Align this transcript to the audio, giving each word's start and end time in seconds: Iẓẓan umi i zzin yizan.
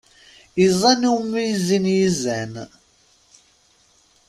Iẓẓan 0.63 1.01
umi 1.15 1.39
i 1.51 1.55
zzin 1.63 1.85
yizan. 1.95 2.53